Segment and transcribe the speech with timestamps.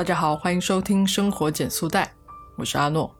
[0.00, 2.10] 大家好，欢迎收听生活减速带，
[2.56, 3.14] 我是阿诺。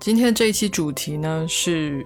[0.00, 2.02] 今天这一期主题呢是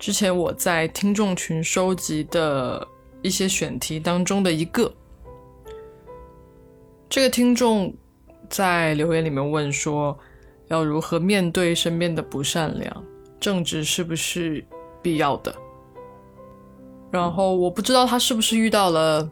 [0.00, 2.84] 之前我在听众群收集的
[3.22, 4.92] 一些选题当中的一个。
[7.08, 7.94] 这个听众
[8.48, 10.18] 在留言里面问说，
[10.66, 13.04] 要如何面对身边的不善良？
[13.38, 14.66] 正直是不是
[15.00, 15.54] 必要的？
[17.12, 19.30] 然后我不知道他是不是遇到了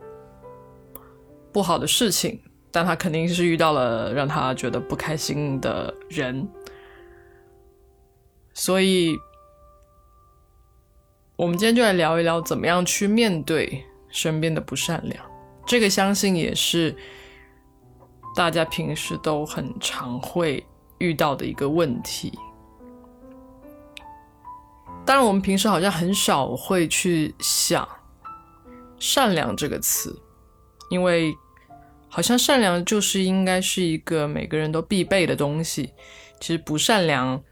[1.51, 2.41] 不好的事情，
[2.79, 6.49] 但他肯定是遇到了让他觉得不开心的人，
[8.55, 9.19] 所以，
[11.35, 15.27] 我们今天就来聊一聊怎么样去面对身边的不善良。
[15.67, 16.95] 这个相信也是
[18.37, 20.65] 大家平时都很常会
[20.99, 22.39] 遇到的一个问题。
[25.05, 27.89] 当然，我们平时好像很少会去想
[29.01, 30.17] “善良”这个词，
[30.91, 31.35] 因为
[32.09, 35.93] 好像善良就是应该是一个每个人都必备的东西。
[36.41, 37.43] 其实不善良，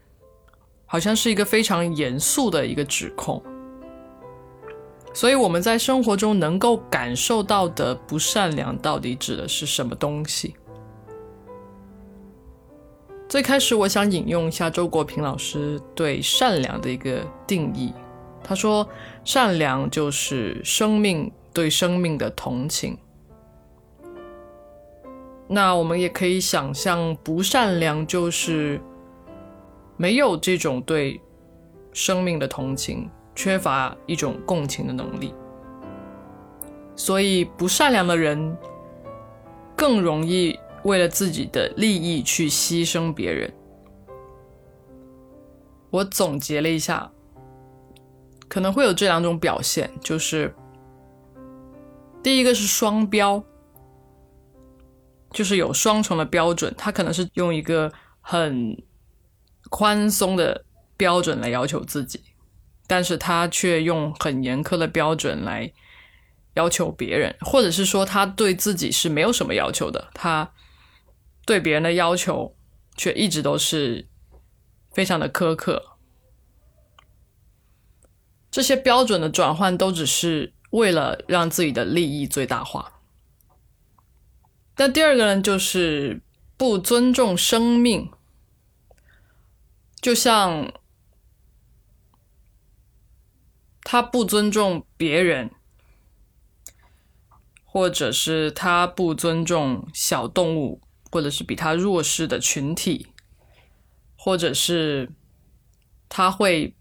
[0.85, 3.41] 好像是一个非常严肃的一个指控。
[5.13, 10.55] 所以我们在生活中能够感受到的不善良，到底指的是什么东西？
[13.27, 17.93] 最开始，我想引用一下周国平老师对善良的一个定义。
[18.43, 18.87] 他说
[19.25, 22.97] ：“善良就是生命对生命的同情。”
[25.47, 28.81] 那我们也可以想象，不善良就是
[29.95, 31.21] 没有这种对
[31.93, 35.33] 生命的同情，缺乏一种共情的能力。
[36.95, 38.57] 所以，不善良的人
[39.75, 40.59] 更容易。
[40.83, 43.51] 为了自己的利益去牺牲别人，
[45.89, 47.11] 我总结了一下，
[48.47, 50.55] 可能会有这两种表现，就是
[52.23, 53.43] 第一个是双标，
[55.31, 58.81] 就是有双重的标准，他可能是用一个很
[59.69, 60.65] 宽松的
[60.95, 62.21] 标准来要求自己，
[62.87, 65.71] 但是他却用很严苛的标准来
[66.53, 70.51] 要求别人，或者是说他对自己是没有什么要求的，他。
[71.45, 72.57] 对别人的要求，
[72.97, 74.09] 却一直都是
[74.91, 75.81] 非常的苛刻。
[78.51, 82.96] 这些标准的转换，都只是为了让自己的利益最大化。
[84.77, 86.21] 那第二个呢，就是
[86.55, 88.11] 不尊重生命，
[89.99, 90.73] 就像
[93.81, 95.51] 他不尊重别人，
[97.63, 100.81] 或者是他不尊重小动物。
[101.09, 103.07] 或者是比他弱势的群体，
[104.17, 105.09] 或者是
[106.09, 106.75] 他会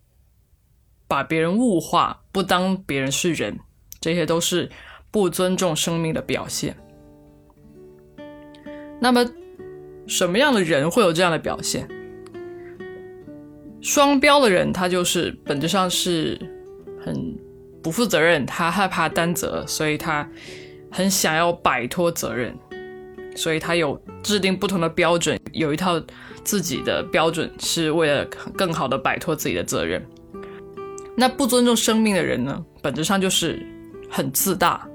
[1.06, 3.60] 把别人物化，不当别人是人，
[4.00, 4.68] 这些都是
[5.12, 6.76] 不尊重生命的表现。
[9.00, 9.24] 那么，
[10.06, 11.88] 什么样的人会有这样的表现？
[13.80, 16.38] 双标的人，他就是本质上是
[17.04, 17.14] 很
[17.82, 20.28] 不负责任，他害怕担责，所以他
[20.90, 22.56] 很想要摆脱责任。
[23.36, 26.02] 所以他有制定不同的标准，有一套
[26.42, 28.24] 自己的标准，是为了
[28.56, 30.02] 更好的摆脱自己的责任。
[31.14, 33.60] 那不尊重生命的人呢，本质上就是
[34.08, 34.88] 很自大，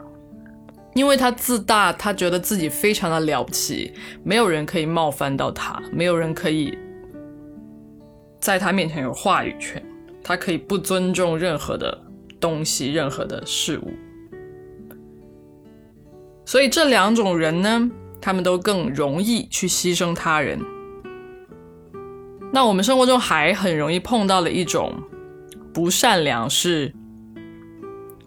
[0.94, 3.94] 因为他自大，他觉得自己非常的了不起，
[4.24, 6.78] 没有人可以冒犯到他，没有人可以
[8.40, 9.82] 在他面前有话语权，
[10.24, 11.98] 他可以不尊重任何的
[12.40, 13.92] 东西，任何的事物。
[16.46, 17.90] 所以这两种人呢？
[18.24, 20.60] 他们都更容易去牺牲他人。
[22.54, 24.94] 那我们生活中还很容易碰到了一种
[25.74, 26.94] 不善良，是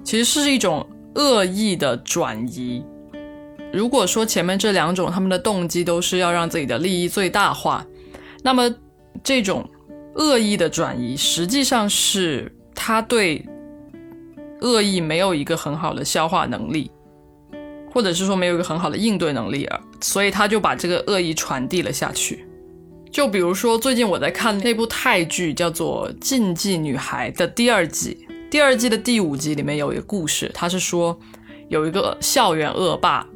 [0.02, 2.84] 其实是一种恶意的转移。
[3.72, 7.86] 如果说前面这两种他们的动机都是要让自己的利益最大化，
[8.42, 8.72] 那么
[9.22, 9.68] 这种
[10.14, 13.44] 恶意的转移，实际上是他对
[14.60, 16.90] 恶意没有一个很好的消化能力。
[17.92, 22.44] 或者是说没有一个很好的应对能力啊，所以他就把这个恶意传递了下去。
[23.08, 28.23] 就比如说最近我在看那部泰剧，叫做《禁忌女孩》的第二季，
[28.54, 31.18] 第二季的第五集里面有一个故事，他是说
[31.66, 33.26] 有一个校园恶霸，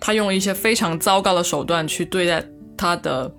[0.00, 2.42] 他用一些非常糟糕的手段去对待
[2.78, 3.30] 他的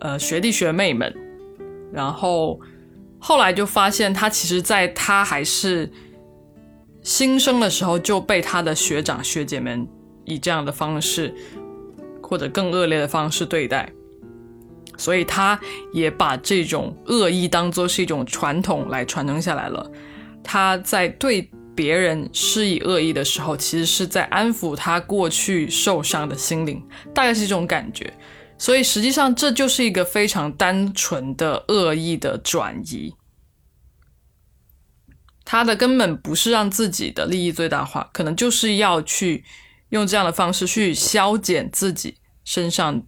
[0.00, 1.14] 呃学弟学妹们，
[1.92, 2.58] 然后
[3.20, 5.88] 后来就发现他其实在他还是。
[7.04, 9.86] 新生的时候就被他的学长学姐们
[10.24, 11.32] 以这样的方式，
[12.20, 13.92] 或者更恶劣的方式对待，
[14.96, 15.58] 所以他
[15.92, 19.90] 也把这种恶意当做是一种传统来传承下来了。
[20.42, 26.80] 他在对别人施以恶意的时候，其实是在安抚他过去受伤的心灵，
[27.14, 28.12] 大概是这种感觉。
[28.56, 33.12] 所以实际上这就是一个非常单纯的恶意的转移，
[35.44, 39.44] 他的根本不是让自己的利益最大化，可能就是要去
[39.88, 43.02] 用这样的方式去消减自己身上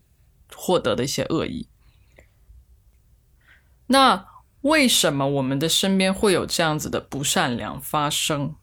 [0.55, 1.69] 获得的一些恶意。
[3.87, 4.27] 那
[4.63, 8.55] 为什么我们的身边会有这样子的不善良发生？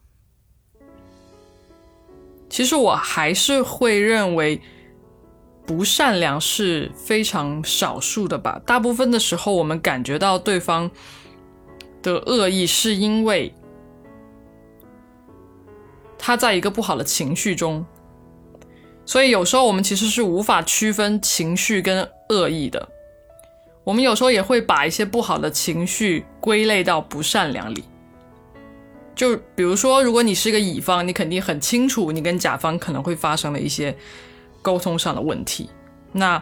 [2.50, 4.62] 其实我还是会认为。
[5.66, 8.62] 不善良是非常少数的吧？
[8.66, 10.92] 大部分的时候，我们感觉到对方
[12.02, 13.56] 的恶意，是因为
[16.18, 17.86] 他在一个不好的情绪中，
[19.06, 22.90] 所以有时候我们其实是无法区分情绪跟恶意的。
[23.84, 27.84] 我们有时候也会把一些不好的情绪归类到不善良里。
[29.16, 33.96] 就比如说，如果你是个乙方，你肯定很清楚你跟甲方可能会发生的一些。
[34.64, 35.70] 沟通上的问题，
[36.14, 36.42] 那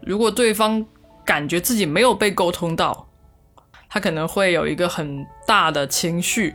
[0.00, 0.86] 如果对方
[1.24, 3.08] 感觉自己没有被沟通到，
[3.88, 6.54] 他可能会有一个很大的情绪，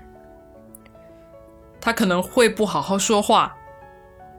[1.81, 3.53] 他可能会不好好说话，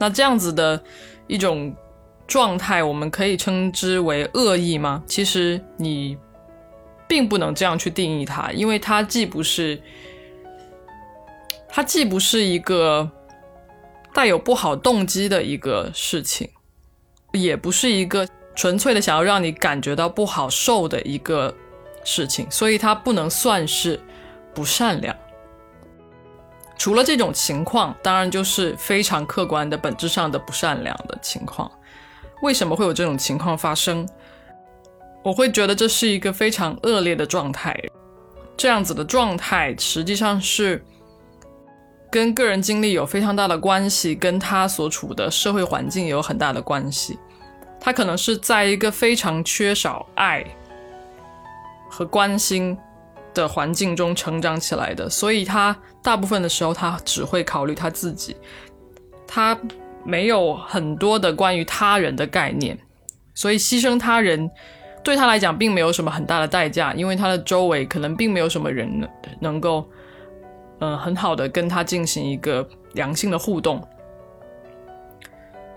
[0.01, 0.83] 那这样子的
[1.27, 1.77] 一种
[2.27, 5.03] 状态，我们可以称之为恶意吗？
[5.07, 6.17] 其实你
[7.07, 9.81] 并不能这样去定义它，因为它既不是，
[11.69, 13.11] 它既不是一个。
[14.15, 16.49] 带有不好动机的一个事情，
[17.33, 18.25] 也不是一个
[18.55, 21.53] 纯粹的想要让你感觉到不好受的一个
[22.05, 24.01] 事情，所以它不能算是
[24.55, 25.13] 不善良。
[26.79, 31.69] 除了这种情况，当然就是非常客观的本质上的不善良的情况。
[32.43, 34.09] 为什么会有这种情况发生？
[35.23, 37.75] 我会觉得这是一个非常恶劣的状态。
[38.57, 40.85] 这样子的状态实际上是。
[42.11, 47.19] 跟个人经历有非常大的关系，跟他所处的社会环境有很大的关系。
[47.81, 50.47] 他可能是在一个非常缺少爱
[51.91, 52.79] 和关心
[53.35, 58.37] 的环境中成长起来的，所以他大部分的时候他只会考虑他自己，
[59.27, 59.59] 他
[60.05, 62.79] 没有很多的关于他人的概念，
[63.35, 64.51] 所以牺牲他人
[65.03, 69.09] 对他来讲并没有什么很大的代价，因为他的周围可能并没有什么人
[69.41, 69.89] 能够。
[70.81, 73.81] 嗯，很好的跟他进行一个良性的互动，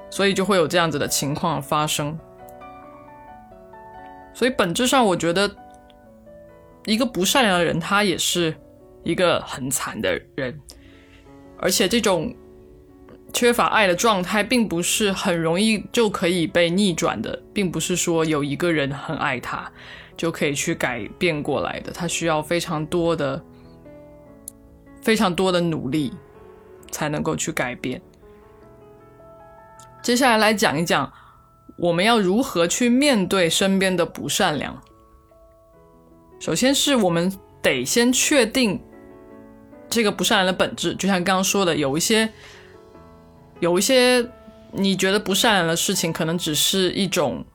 [0.10, 2.18] 所以就会有这样子的情况发生。
[4.34, 5.50] 所以本质上，我觉得
[6.86, 8.54] 一个不善良的人，他也是
[9.04, 10.60] 一个很惨的人，
[11.60, 12.36] 而且这种
[13.34, 19.72] 缺乏爱的状态，并不是很容易就可以被逆转的，并不是说有一个人很爱他
[20.16, 23.44] 就可以去改变过来的，他需要非常多的。
[25.00, 26.12] 非常多的努力
[26.92, 28.02] 才能够去改变。
[30.02, 31.10] 接下来来讲一讲，
[31.78, 34.82] 我们要如何去面对身边的不善良。
[36.40, 37.32] 首先是我们
[37.62, 38.84] 得先确定
[39.88, 42.34] 这个不善良的本质，就像刚刚说的，有一些
[43.60, 44.26] 有一些
[44.72, 47.46] 你觉得不善良的事情，可能只是一种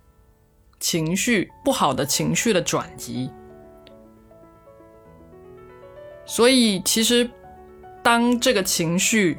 [0.81, 3.31] 情绪不好的情绪的转移。
[6.25, 7.29] 所以其实。
[8.05, 9.39] 当这个情绪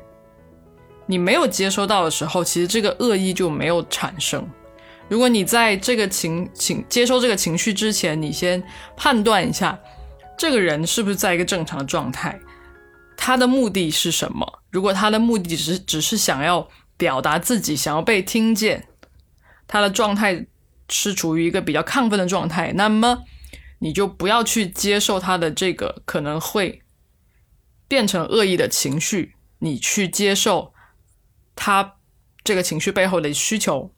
[1.05, 4.50] 你没有接收到的时候，其实这个恶意就没有产生。
[5.10, 8.63] 如果你在这个情情接收这个情绪之前，你先
[8.96, 9.77] 判断一下
[10.38, 12.39] 这个人是不是在一个正常的状态，
[13.25, 14.60] 他的目的是什么？
[14.70, 18.89] 如果他的目的只只是想要表达自己，想要被听见，
[19.65, 20.46] 他的状态
[20.89, 23.24] 是处于一个比较亢奋的状态，那么
[23.80, 26.82] 你就不要去接受他的这个可能会。
[27.88, 30.74] 变成恶意的情绪，你去接受
[31.56, 31.96] 他
[32.44, 33.94] 这个情绪背后的需求。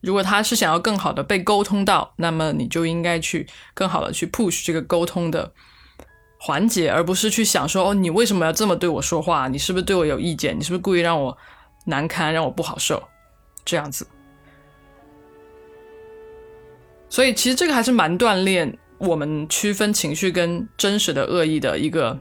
[0.00, 5.52] 如果他是想要更好的被沟通到，那么你就应该去更好的去 push 这个沟通的
[6.44, 9.46] 缓解，而不是去想说哦，你为什么要这么对我说话？
[9.46, 10.58] 你是不是对我有意见？
[10.58, 11.38] 你是不是故意让我
[11.86, 13.00] 难堪，让我不好受？
[13.64, 14.04] 这样子。
[17.08, 18.76] 所以其实这个还是蛮锻炼。
[18.98, 22.18] 我们区分情绪跟真实的恶意的一个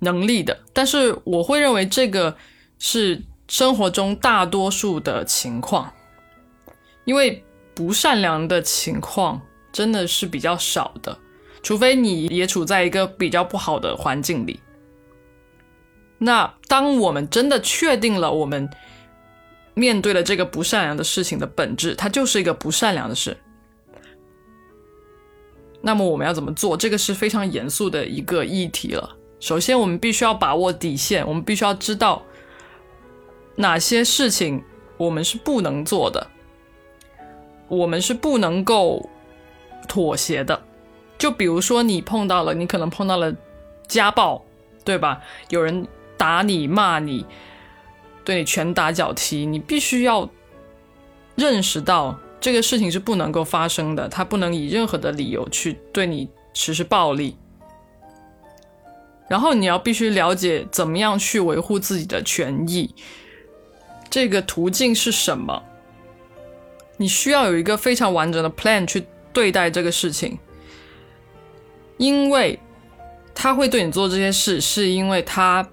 [0.00, 2.36] 能力的，但是我会认为这个
[2.80, 5.92] 是生活中大多数的情况，
[7.04, 9.40] 因为不善良的情况
[9.72, 11.18] 真的是比较少的，
[11.62, 14.60] 除非你也处在一个比较不好的环境里。
[16.18, 18.68] 那当我们真的确定了我们
[19.74, 23.36] 面对了这个不善良的事情的本质，它就是一个不善良的事。
[25.80, 26.76] 那么我们要怎么做？
[26.76, 29.16] 这个是非常严肃的一个议题了。
[29.40, 32.22] 首先，我们必须要把握底线，我们必须要知道
[33.56, 34.62] 哪些事情
[34.96, 36.24] 我们是不能做的，
[37.66, 39.04] 我们是不能够
[39.88, 40.62] 妥协的。
[41.18, 43.34] 就比如说，你碰到了，你可能碰到了
[43.86, 44.44] 家暴，
[44.84, 45.20] 对吧？
[45.50, 47.24] 有人打你、骂你，
[48.24, 50.28] 对你拳打脚踢，你必须要
[51.36, 57.36] 认识到这个事情是不能够发生的，他不能以任何的理由去对你实施暴力。
[59.28, 62.94] 然后你要必须了解怎么样去维护自己的权益，
[64.10, 65.62] 这个途径是什么？
[66.98, 70.38] 你需要有一个非常完整的 plan 去对待这个事情，
[72.02, 72.58] 因为
[73.32, 75.64] 他会对你做这些事，是因为他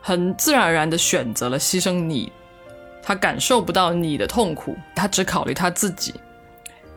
[0.00, 2.30] 很自然而然的选择了牺牲你，
[3.02, 6.14] 他感受不到你的痛苦，他只考虑他自己，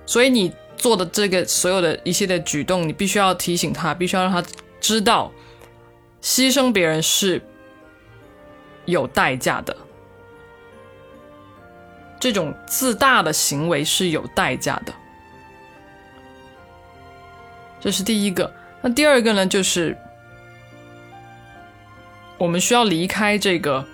[0.05, 4.43] 所以你做的这个所有的一系列举动，你必须要提醒他，必须要让他。
[4.81, 5.31] 知道
[6.21, 7.41] 牺牲别人是
[8.85, 9.75] 有代价的，
[12.19, 14.93] 这种自大的行为是有代价的，
[17.85, 18.51] 这是第一个。
[18.81, 19.95] 那第二个呢，就是
[22.37, 23.85] 我们需要离开这个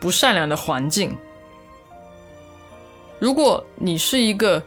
[0.00, 1.16] 不善良的环境。
[3.20, 4.60] 如果你是一个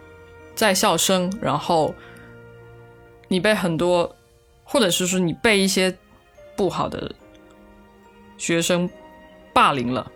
[0.55, 1.93] 在校生，然后
[3.27, 4.11] 你被很多。
[4.69, 5.97] 或者是说你被一些
[6.57, 7.09] 不好的
[8.37, 8.89] 学生
[9.53, 10.11] 霸凌了，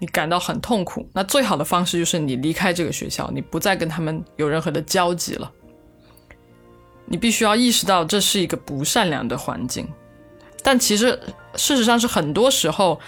[0.00, 1.08] 你感到很痛苦。
[1.12, 5.52] 那最好的方式就是你离开这个学校，你不再跟他们有任何的交集了。
[7.10, 9.88] 你必须要意识到这是一个不善良的环境。
[10.62, 11.18] 但其实
[11.54, 13.00] 事实上是很多时候，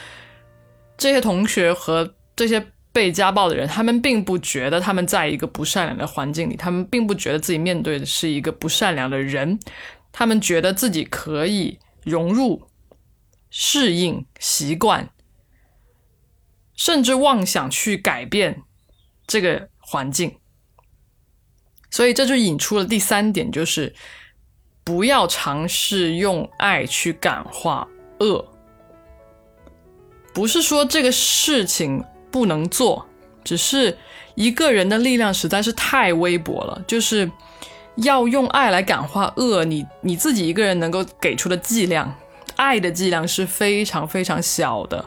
[0.96, 9.58] 这些同学和这些被家暴的人，他们并不觉得他们在一个不善良的环境里，他们并不觉得自己面对的是一个不善良的人。
[10.12, 12.66] 他们觉得自己可以融入、
[13.48, 15.10] 适应、习惯，
[16.74, 18.62] 甚至妄想去改变
[19.26, 20.39] 这个环境。
[21.90, 23.92] 所以这就引出了第三点，就是
[24.84, 27.86] 不要尝试用爱去感化
[28.20, 28.44] 恶。
[30.32, 33.06] 不是说这个事情不能做，
[33.42, 33.98] 只是
[34.34, 37.30] 一个人的力量实在是太微薄了，就是。
[37.96, 42.14] 要用爱来感化恶，你你自己一个人能够给出的剂量，
[42.56, 45.04] 爱的剂量是非常非常小的。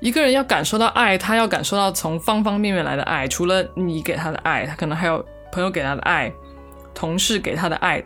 [0.00, 6.32] 一个人要感受到爱，他要感受到从方方面面来的爱，除了你给他的爱，他可能还有朋友给他的爱，
[6.94, 8.02] 同事给他的爱。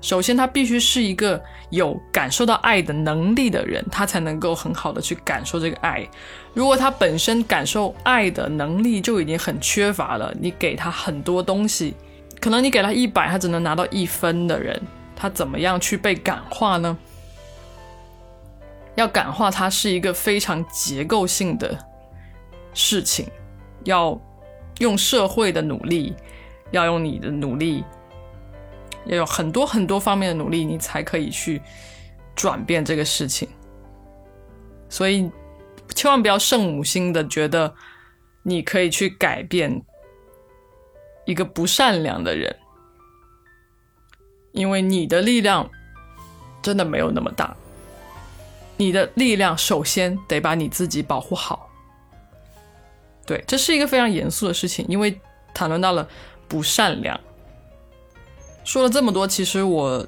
[0.00, 6.06] 首先，他必须是一个有感受到爱的能力的人，他才能够很好的去感受这个爱。
[6.54, 11.94] 如果他本身感受爱的能力就已经很缺乏了，你给他很多东西。
[12.40, 14.80] 可能你给他一百，他只能拿到一分的人，
[15.16, 16.96] 他怎么样去被感化呢？
[18.96, 21.78] 要感化他是一个非常结构性的
[22.74, 23.30] 事情，
[23.84, 24.20] 要
[24.78, 26.14] 用社会的努力，
[26.72, 27.84] 要用你的努力，
[29.04, 31.62] 要有很多很多方面的努力，你才可以去
[32.34, 33.48] 转变这个事情。
[34.88, 35.30] 所以，
[35.94, 37.74] 千万不要圣母心的觉得
[38.42, 39.82] 你可以去改变。
[41.24, 42.56] 一个不善良的人，
[44.52, 45.68] 因为你的力量
[46.62, 47.56] 真的没有那么大。
[48.76, 51.70] 你的力量首先得把你自己保护好。
[53.24, 55.18] 对，这是一个非常严肃的事情，因为
[55.52, 56.08] 谈论到了
[56.46, 57.18] 不善良。
[58.64, 60.06] 说了这么多，其实我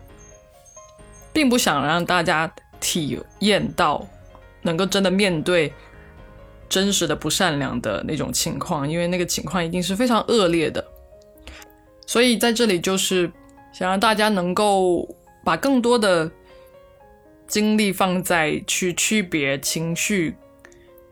[1.32, 4.06] 并不想让大家体验到
[4.62, 5.72] 能够真的面对
[6.68, 10.84] 真实的不善良的那种情况，因为那个情况一定是非常恶劣的。
[12.06, 13.30] 所以在这里就是
[13.72, 15.08] 想让大家能够
[15.44, 16.30] 把更多的
[17.48, 20.36] 精力放在去区别情绪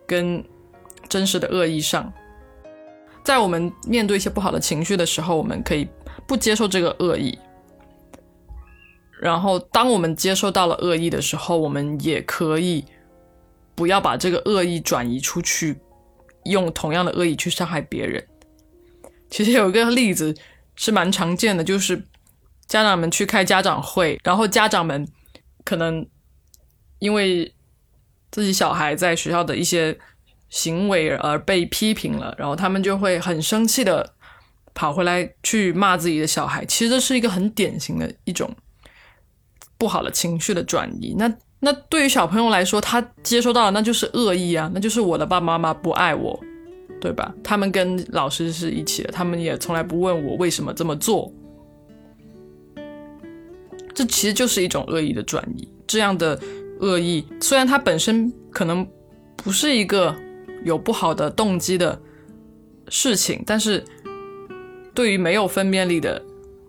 [0.07, 0.45] 跟
[1.09, 2.13] 真实的恶意上。
[3.25, 5.89] 在我们面对一些不好的情绪的时候，我们可以
[6.29, 7.37] 不接受这个恶意。
[9.21, 12.85] 然后，当我们接受到了恶意的时候，我们也可以
[13.75, 15.77] 不要把这个恶意转移出去，
[16.45, 18.25] 用同样的恶意去伤害别人。
[19.31, 20.33] 其实有一个例子。
[20.79, 21.97] 是蛮常见的，就是
[22.67, 25.09] 家长们去开家长会，然后家长们
[25.65, 26.07] 可能
[26.99, 27.53] 因为
[28.31, 29.99] 自己小孩在学校的一些
[30.49, 34.15] 行为而被批评了，然后他们就会很生气的
[34.75, 36.65] 跑回来去骂自己的小孩。
[36.65, 38.55] 其实这是一个很典型的一种
[39.79, 41.15] 不好的情绪的转移。
[41.19, 46.43] 那那对于小朋友来说，他接收到的那就是恶意啊，那就是我的爸爸妈妈不爱我。
[46.99, 47.33] 对吧？
[47.45, 51.31] 他们跟老师是一起的，他们也从来不问我为什么这么做。
[53.95, 55.69] 这其实就是一种恶意的转移。
[55.87, 56.41] 这样的
[56.81, 58.87] 恶意，虽然它本身可能
[59.37, 60.15] 不是一个
[60.65, 62.01] 有不好的动机的
[62.89, 63.85] 事情，但是
[64.95, 66.23] 对于没有分辨力的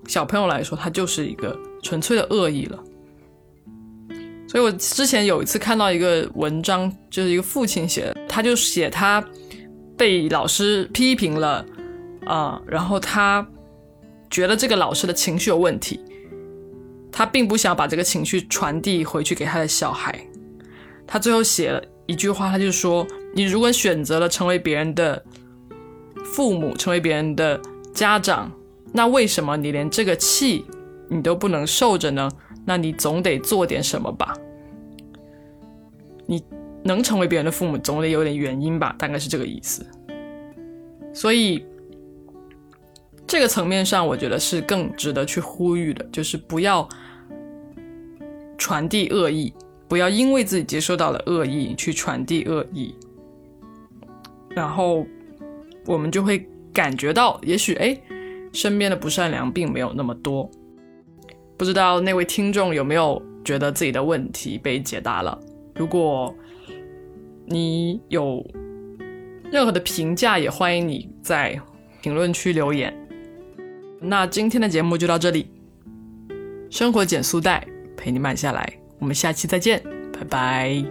[0.08, 2.84] 小朋友来说，它就是一个纯粹的恶意了。
[4.50, 9.22] 所以我之前有一次看到一个文章，就是一个父亲写的，他就写他
[9.98, 11.66] 被老师批评了
[12.26, 13.46] 啊，然后他
[14.30, 16.00] 觉得这个老师的情绪有问题，
[17.18, 20.24] 他并不想把这个情绪传递回去给他的小孩。
[21.08, 25.26] 他最后写了一句话，他就说：“你如果选择了成为别人的
[26.24, 27.60] 父母，成为别人的
[27.92, 28.52] 家长，
[28.94, 30.64] 那为什么你连这个气
[31.10, 32.30] 你都不能受着呢？”
[32.64, 34.38] 那你总得做点什么吧？
[36.28, 36.44] 你
[36.84, 38.96] 能成为别人的父母，总得有点原因吧？
[39.00, 39.84] 大概是这个意思。
[41.16, 41.66] 所以，
[43.26, 46.88] 这个层面上，我觉得是更值得去呼吁的，就是不要
[48.68, 49.54] 传递恶意，
[49.88, 52.94] 不要因为自己接受到了恶意去传递恶意，
[54.50, 55.08] 然后
[55.86, 57.98] 我们就会感觉到，也许哎，
[58.52, 60.52] 身边的不善良并没有那么多。
[61.56, 65.40] 不知道那位听众有没有觉得自己的问题被解答了？
[65.74, 66.36] 如果
[67.46, 68.46] 你有
[69.50, 71.58] 任何的评价，也欢迎你在
[72.02, 72.94] 评论区留言。
[74.02, 75.48] 那今天的节目就到这里，
[76.70, 77.66] 生活减速带
[78.08, 79.84] 陪你慢下来，我们下期再见，
[80.14, 80.82] 拜拜。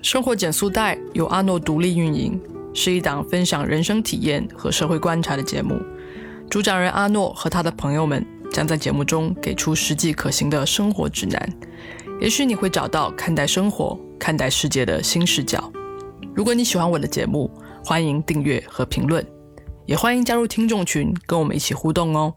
[0.00, 2.40] 生活减速带由阿诺独立运营，
[2.72, 5.78] 是一档分享人生体验和社会观察的节目，
[6.48, 8.26] 主讲人阿诺和他的朋友们。
[8.50, 11.52] 将在节目中给出实际可行的生活指南，
[12.22, 15.70] 也许你会找到看待生活、看待世界的新视角。
[16.34, 17.50] 如果你喜欢我的节目，
[17.84, 19.22] 欢迎订阅和评论，
[19.84, 22.32] 也欢迎加入听众群，跟我们一起互动哦。